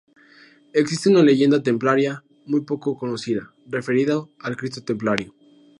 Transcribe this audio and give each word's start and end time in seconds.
Existe 0.73 1.09
una 1.11 1.21
leyenda 1.21 1.61
templaria, 1.61 2.23
muy 2.47 2.61
poco 2.61 2.97
conocida, 2.97 3.53
referida 3.67 4.25
al 4.39 4.57
Cristo 4.57 4.81
templario. 4.83 5.35